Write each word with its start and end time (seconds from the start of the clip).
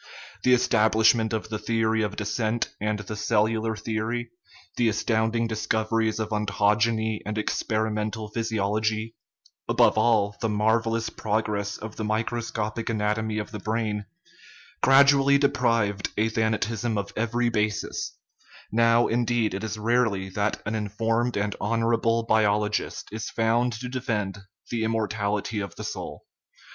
The 0.41 0.55
establishment 0.55 1.31
of 1.31 1.49
the 1.49 1.59
theory 1.59 2.01
of 2.01 2.15
descent 2.15 2.73
and 2.81 2.97
the 2.97 3.15
cellular 3.15 3.75
theory, 3.75 4.31
the 4.75 4.89
astounding 4.89 5.45
discoveries 5.45 6.19
of 6.19 6.29
ontogeny 6.33 7.19
and 7.23 7.37
experimental 7.37 8.27
physiology 8.29 9.13
above 9.69 9.99
all, 9.99 10.35
the 10.41 10.49
marvellous 10.49 11.11
progress 11.11 11.77
of 11.77 11.97
the 11.97 12.03
microscopic 12.03 12.89
anatomy 12.89 13.37
of 13.37 13.51
the 13.51 13.59
brain, 13.59 14.07
gradually 14.81 15.37
deprived 15.37 16.09
athanativSm 16.15 16.97
of 16.97 17.13
every 17.15 17.49
basis; 17.49 18.17
now, 18.71 19.05
indeed, 19.05 19.53
it 19.53 19.63
is 19.63 19.77
rarely 19.77 20.29
that 20.29 20.63
an 20.65 20.73
informed 20.73 21.37
and 21.37 21.55
honorable 21.61 22.23
biologist 22.23 23.07
is 23.11 23.29
found 23.29 23.71
to 23.73 23.87
defend 23.87 24.39
the 24.71 24.83
immortality 24.83 25.59
of 25.59 25.75
the 25.75 25.83
soul. 25.83 26.25